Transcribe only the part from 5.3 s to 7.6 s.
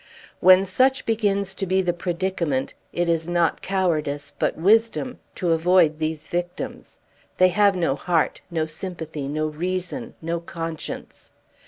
to avoid these victims. They